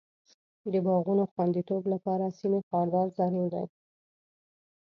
د 0.71 0.73
باغونو 0.85 1.23
خوندیتوب 1.31 1.83
لپاره 1.93 2.35
سیم 2.39 2.53
خاردار 2.69 3.07
ضرور 3.19 3.47
دی. 3.55 3.65